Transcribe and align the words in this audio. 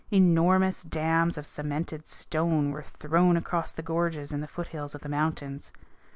Enormous 0.11 0.81
dams 0.81 1.37
of 1.37 1.45
cemented 1.45 2.07
stone 2.07 2.71
were 2.71 2.81
thrown 2.81 3.37
across 3.37 3.71
the 3.71 3.83
gorges 3.83 4.31
in 4.31 4.41
the 4.41 4.47
foothills 4.47 4.95
of 4.95 5.01
the 5.01 5.07
mountains. 5.09 5.71